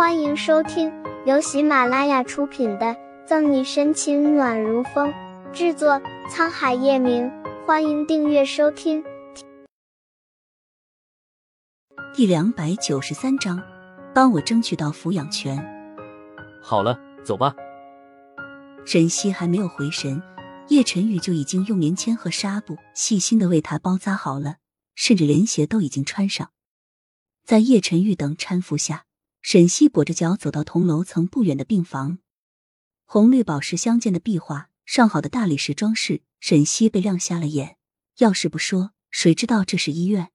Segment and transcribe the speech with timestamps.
[0.00, 0.90] 欢迎收听
[1.26, 2.86] 由喜马拉雅出品的
[3.26, 5.12] 《赠你深情暖如风》，
[5.52, 7.30] 制作沧海夜明。
[7.66, 9.04] 欢迎订阅收听。
[12.14, 13.62] 第两百九十三章，
[14.14, 15.62] 帮我争取到抚养权。
[16.62, 17.54] 好了，走吧。
[18.86, 20.22] 沈西还没有回神，
[20.68, 24.56] 叶晨玉就已经用棉签和纱布细心的为他包扎好了，
[24.94, 26.52] 甚至连鞋都已经穿上。
[27.44, 29.04] 在叶晨玉等搀扶下，
[29.42, 32.18] 沈西跛着脚走到同楼层不远的病房。
[33.04, 37.76] 红绿宝石相间的壁画，上好的大理石装饰，沈西被亮瞎了眼。
[38.18, 40.30] 要是不说，谁知道这是医院？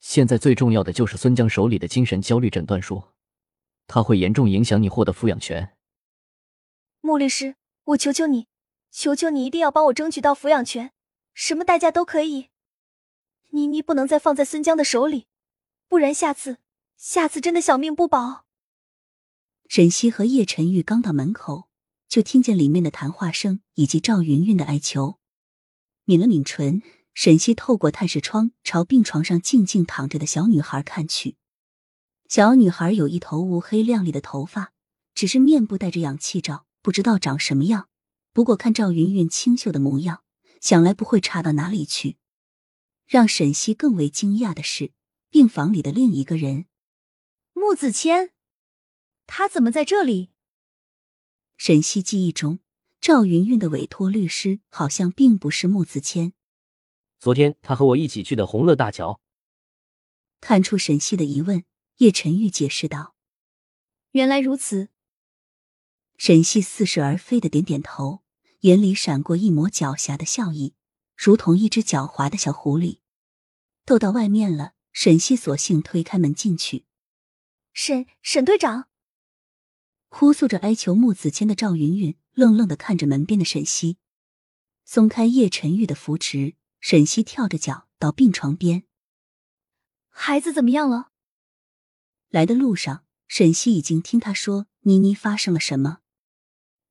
[0.00, 3.02] 现在最重要的就是孙江手里的精神焦虑诊断书，
[3.86, 5.74] 他会严重影响你获得抚养权。
[7.00, 8.48] 穆律师，我求求你，
[8.90, 10.92] 求求你一定要帮我争取到抚养权，
[11.32, 12.48] 什么代价都可以。
[13.50, 15.26] 妮妮不能再放在孙江的手里，
[15.88, 16.58] 不然下次，
[16.96, 18.44] 下次真的小命不保。
[19.68, 21.68] 沈西和叶晨玉刚到门口，
[22.08, 25.18] 就听见里面的谈话声以及赵云云的哀求。
[26.04, 26.82] 抿了抿唇，
[27.14, 31.36] 沈西透过探视窗朝病床上静静躺着的小女孩看去。
[32.28, 34.72] 小女孩有一头乌黑亮丽的头发，
[35.14, 36.66] 只是面部戴着氧气罩。
[36.82, 37.88] 不知道长什么样，
[38.32, 40.22] 不过看赵云云清秀的模样，
[40.60, 42.16] 想来不会差到哪里去。
[43.06, 44.92] 让沈西更为惊讶的是，
[45.28, 46.66] 病房里的另一个人，
[47.58, 48.32] 穆子谦，
[49.26, 50.28] 他怎么在这里？
[51.56, 52.58] 沈西记忆中，
[53.00, 56.34] 赵云云的委托律师好像并不是穆子谦。
[57.18, 59.22] 昨天他和我一起去的红乐大桥。
[60.42, 61.64] 看出沈西的疑问，
[61.96, 63.16] 叶晨玉解释道
[64.12, 64.90] ：“原来如此。”
[66.18, 68.22] 沈西似是而非的点点头，
[68.60, 70.74] 眼里闪过一抹狡黠的笑意，
[71.16, 72.98] 如同一只狡猾的小狐狸。
[73.86, 76.84] 逗到外面了，沈西索性推开门进去。
[77.78, 78.88] 沈沈队长，
[80.08, 83.98] 哭诉着哀求穆子谦的赵云云愣愣的看着门边的沈西，
[84.86, 88.84] 松开叶晨玉的扶持，沈西跳着脚到病床边。
[90.08, 91.10] 孩子怎么样了？
[92.30, 95.98] 来的路上，沈西已经听他说妮妮发生了什么。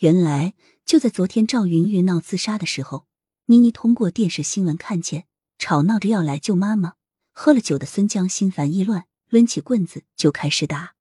[0.00, 0.52] 原来
[0.84, 3.06] 就在昨天，赵云云闹自杀的时候，
[3.46, 5.26] 妮妮通过电视新闻看见，
[5.56, 6.96] 吵闹着要来救妈妈。
[7.32, 10.94] 喝了酒的孙江心烦意乱，抡起棍子就开始打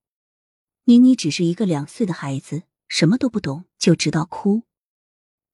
[0.86, 1.16] 妮妮。
[1.16, 4.64] 只是一个两岁的孩子，什么都不懂，就知道哭。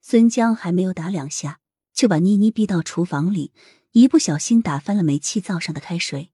[0.01, 1.59] 孙江还没有打两下，
[1.93, 3.53] 就把妮妮逼到厨房里，
[3.91, 6.31] 一不小心打翻了煤气灶上的开水。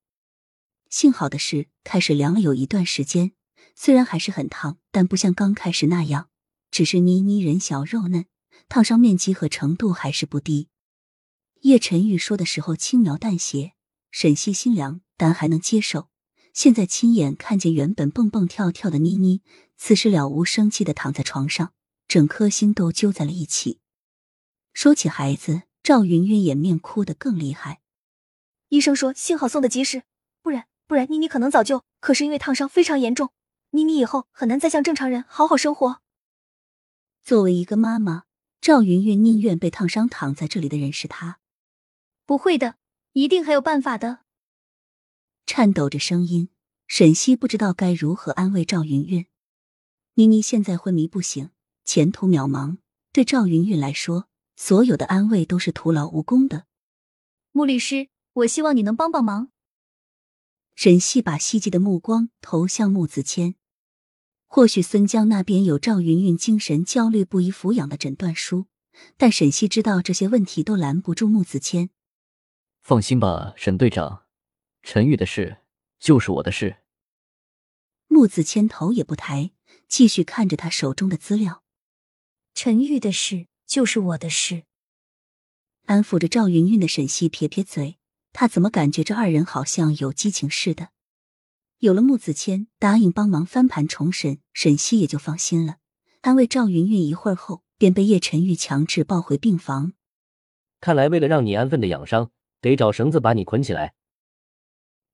[0.89, 3.33] 幸好的是，开水凉了有一段时间，
[3.75, 6.29] 虽然还是很烫，但不像刚开始那样。
[6.71, 8.25] 只是妮妮人小肉嫩，
[8.69, 10.69] 烫伤面积和程度还是不低。
[11.61, 13.73] 叶晨玉说的时候轻描淡写，
[14.11, 16.09] 沈西心凉，但还能接受。
[16.57, 19.43] 现在亲眼看见原本蹦蹦跳跳的妮妮，
[19.77, 21.71] 此时了无生气的躺在床上，
[22.07, 23.79] 整颗心都揪在了一起。
[24.73, 27.81] 说起孩子，赵云云掩面哭得更厉害。
[28.69, 30.01] 医生说幸好送的及时，
[30.41, 31.83] 不然不然妮妮可能早就……
[31.99, 33.29] 可是因为烫伤非常严重，
[33.69, 36.01] 妮妮以后很难再像正常人好好生活。
[37.23, 38.23] 作为一个妈妈，
[38.59, 41.37] 赵云云宁愿被烫伤躺在这里的人是她。
[42.25, 42.77] 不会的，
[43.13, 44.21] 一定还有办法的。
[45.47, 46.49] 颤抖着声音，
[46.87, 49.25] 沈西不知道该如何安慰赵云云。
[50.15, 51.51] 妮妮现在昏迷不醒，
[51.85, 52.77] 前途渺茫，
[53.13, 54.27] 对赵云云来说，
[54.57, 56.65] 所有的安慰都是徒劳无功的。
[57.53, 59.49] 穆律师，我希望你能帮帮忙。
[60.75, 63.55] 沈西把希冀的目光投向穆子谦。
[64.47, 68.65] 或许孙江那边有赵云云精神焦虑不宜抚养的诊断书，
[69.15, 71.89] 但沈西知道这些问题都拦不住穆子谦。
[72.81, 74.26] 放心吧，沈队长，
[74.89, 75.57] 陈玉的事
[75.99, 76.77] 就是我的事。
[78.07, 79.51] 穆子谦头也不抬，
[79.89, 81.61] 继续看着他手中的资料。
[82.53, 84.63] 陈玉的事就是我的事。
[85.87, 87.97] 安抚着赵云云的沈西撇撇嘴，
[88.31, 90.91] 他怎么感觉这二人好像有激情似的？
[91.79, 95.79] 有了穆子谦答应帮忙翻盘重审，沈西也就放心了。
[96.21, 99.91] 安慰赵云云一会儿后，便被叶晨玉强制抱回病房。
[100.79, 103.95] 看来为了让你安分的养伤，得找绳子把你捆起来。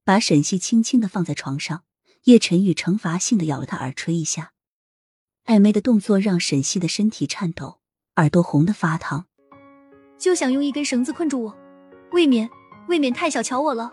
[0.05, 1.83] 把沈西轻轻的放在床上，
[2.25, 4.51] 叶晨宇惩罚性的咬了他耳垂一下，
[5.45, 7.79] 暧昧的动作让沈西的身体颤抖，
[8.17, 9.25] 耳朵红的发烫。
[10.17, 11.57] 就想用一根绳子困住我，
[12.11, 12.49] 未免
[12.87, 13.91] 未免太小瞧我了。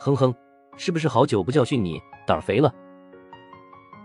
[0.00, 0.34] 哼哼。
[0.76, 2.74] 是不是好久不教训你，胆儿肥了？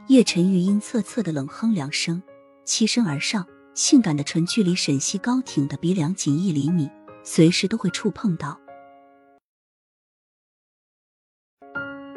[0.07, 2.21] 叶晨玉阴恻恻的冷哼两声，
[2.63, 3.43] 栖身而上，
[3.73, 6.87] 性感的唇距离沈西高挺的鼻梁仅一厘米，
[7.23, 8.61] 随时都会触碰到。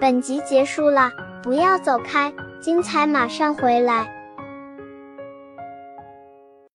[0.03, 1.13] 本集结束了，
[1.45, 4.22] 不要走开，精彩马上回来。